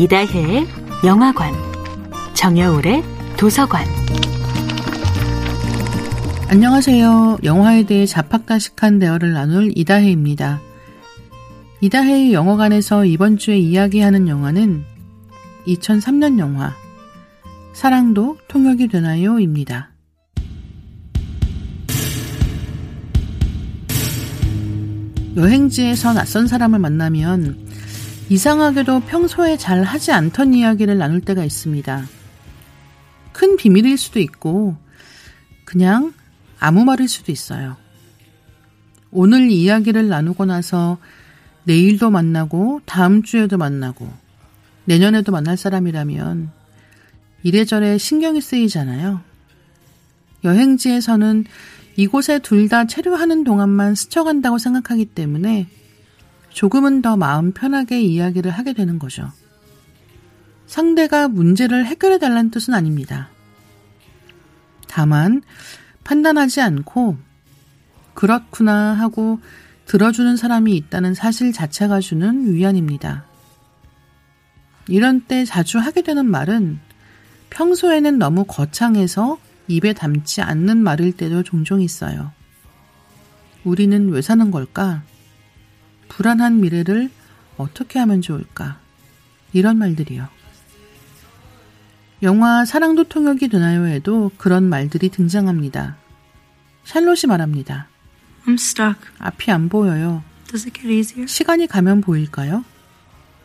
이다혜의 0.00 0.66
영화관, 1.04 1.52
정여울의 2.32 3.04
도서관. 3.36 3.84
안녕하세요. 6.48 7.40
영화에 7.44 7.82
대해 7.82 8.06
자팍다식한 8.06 8.98
대화를 8.98 9.34
나눌 9.34 9.70
이다혜입니다. 9.76 10.58
이다혜의 11.82 12.32
영화관에서 12.32 13.04
이번 13.04 13.36
주에 13.36 13.58
이야기하는 13.58 14.26
영화는 14.26 14.84
2003년 15.66 16.38
영화 16.38 16.74
사랑도 17.74 18.38
통역이 18.48 18.88
되나요?입니다. 18.88 19.90
여행지에서 25.36 26.14
낯선 26.14 26.46
사람을 26.46 26.78
만나면 26.78 27.69
이상하게도 28.30 29.00
평소에 29.00 29.56
잘 29.56 29.82
하지 29.82 30.12
않던 30.12 30.54
이야기를 30.54 30.96
나눌 30.96 31.20
때가 31.20 31.44
있습니다. 31.44 32.06
큰 33.32 33.56
비밀일 33.56 33.98
수도 33.98 34.20
있고, 34.20 34.76
그냥 35.64 36.14
아무 36.60 36.84
말일 36.84 37.08
수도 37.08 37.32
있어요. 37.32 37.76
오늘 39.10 39.50
이야기를 39.50 40.08
나누고 40.08 40.44
나서 40.44 40.98
내일도 41.64 42.10
만나고, 42.10 42.82
다음 42.86 43.24
주에도 43.24 43.58
만나고, 43.58 44.08
내년에도 44.84 45.32
만날 45.32 45.56
사람이라면 45.56 46.52
이래저래 47.42 47.98
신경이 47.98 48.40
쓰이잖아요. 48.40 49.22
여행지에서는 50.44 51.46
이곳에 51.96 52.38
둘 52.38 52.68
다 52.68 52.86
체류하는 52.86 53.42
동안만 53.42 53.96
스쳐간다고 53.96 54.58
생각하기 54.58 55.06
때문에 55.06 55.66
조금은 56.50 57.02
더 57.02 57.16
마음 57.16 57.52
편하게 57.52 58.00
이야기를 58.02 58.50
하게 58.50 58.72
되는 58.72 58.98
거죠. 58.98 59.30
상대가 60.66 61.28
문제를 61.28 61.86
해결해 61.86 62.18
달라는 62.18 62.50
뜻은 62.50 62.74
아닙니다. 62.74 63.28
다만 64.88 65.42
판단하지 66.04 66.60
않고 66.60 67.16
그렇구나 68.14 68.94
하고 68.94 69.40
들어주는 69.86 70.36
사람이 70.36 70.76
있다는 70.76 71.14
사실 71.14 71.52
자체가 71.52 72.00
주는 72.00 72.54
위안입니다. 72.54 73.24
이런 74.88 75.20
때 75.20 75.44
자주 75.44 75.78
하게 75.78 76.02
되는 76.02 76.26
말은 76.26 76.78
평소에는 77.50 78.18
너무 78.18 78.44
거창해서 78.44 79.38
입에 79.68 79.92
담지 79.92 80.42
않는 80.42 80.78
말일 80.78 81.12
때도 81.12 81.42
종종 81.42 81.80
있어요. 81.80 82.32
우리는 83.64 84.08
왜 84.10 84.22
사는 84.22 84.50
걸까? 84.50 85.02
불안한 86.10 86.60
미래를 86.60 87.08
어떻게 87.56 87.98
하면 88.00 88.20
좋을까? 88.20 88.78
이런 89.52 89.78
말들이요. 89.78 90.28
영화 92.22 92.66
사랑도 92.66 93.04
통역이 93.04 93.48
되나요에도 93.48 94.30
그런 94.36 94.64
말들이 94.68 95.08
등장합니다. 95.08 95.96
샬롯이 96.84 97.22
말합니다. 97.28 97.88
I'm 98.46 98.54
stuck. 98.54 99.00
앞이 99.18 99.50
안 99.50 99.68
보여요. 99.70 100.22
Does 100.48 100.66
it 100.66 100.78
get 100.78 100.92
easier? 100.92 101.26
시간이 101.26 101.66
가면 101.66 102.02
보일까요? 102.02 102.64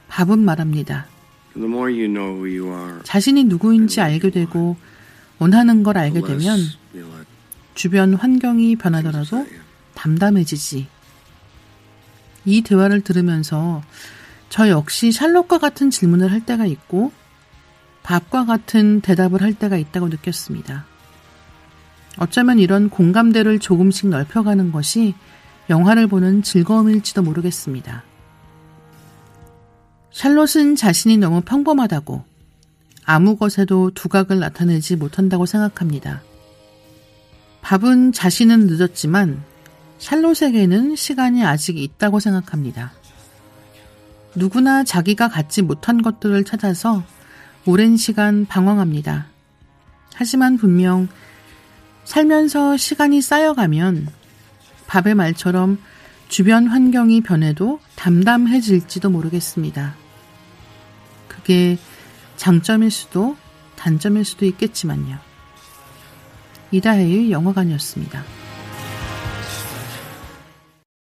밥은 0.09 0.39
말합니다. 0.39 1.05
The 1.53 1.67
more 1.67 1.91
you 1.93 2.07
know 2.07 2.35
who 2.35 2.43
you 2.43 2.67
are, 2.67 3.01
자신이 3.03 3.45
누구인지 3.45 4.01
알게 4.01 4.29
되고 4.31 4.75
원하는 5.39 5.83
걸 5.83 5.97
알게 5.97 6.21
되면 6.21 6.57
주변 7.75 8.13
환경이 8.13 8.75
변하더라도. 8.75 9.47
담담해지지. 9.93 10.87
이 12.45 12.61
대화를 12.61 13.01
들으면서 13.01 13.81
저 14.49 14.69
역시 14.69 15.11
샬롯과 15.11 15.57
같은 15.57 15.89
질문을 15.89 16.31
할 16.31 16.45
때가 16.45 16.65
있고 16.65 17.11
밥과 18.03 18.45
같은 18.45 19.01
대답을 19.01 19.41
할 19.41 19.53
때가 19.53 19.77
있다고 19.77 20.09
느꼈습니다. 20.09 20.85
어쩌면 22.17 22.59
이런 22.59 22.89
공감대를 22.89 23.59
조금씩 23.59 24.09
넓혀가는 24.09 24.71
것이 24.71 25.15
영화를 25.69 26.07
보는 26.07 26.43
즐거움일지도 26.43 27.23
모르겠습니다. 27.23 28.03
샬롯은 30.11 30.75
자신이 30.75 31.17
너무 31.17 31.41
평범하다고 31.41 32.23
아무 33.03 33.35
것에도 33.35 33.91
두각을 33.91 34.39
나타내지 34.39 34.95
못한다고 34.95 35.45
생각합니다. 35.45 36.21
밥은 37.61 38.13
자신은 38.13 38.67
늦었지만 38.67 39.43
샬롯에게는 39.97 40.95
시간이 40.95 41.45
아직 41.45 41.77
있다고 41.77 42.19
생각합니다. 42.19 42.91
누구나 44.35 44.83
자기가 44.83 45.29
갖지 45.29 45.61
못한 45.61 46.01
것들을 46.01 46.43
찾아서 46.43 47.03
오랜 47.65 47.97
시간 47.97 48.45
방황합니다. 48.45 49.27
하지만 50.13 50.57
분명 50.57 51.07
살면서 52.03 52.77
시간이 52.77 53.21
쌓여가면 53.21 54.07
밥의 54.87 55.15
말처럼 55.15 55.79
주변 56.27 56.67
환경이 56.67 57.21
변해도 57.21 57.79
담담해질지도 57.95 59.09
모르겠습니다. 59.09 59.95
그게 61.27 61.77
장점일 62.37 62.91
수도 62.91 63.35
단점일 63.75 64.25
수도 64.25 64.45
있겠지만요. 64.45 65.17
이다혜의 66.71 67.31
영화관이었습니다. 67.31 68.44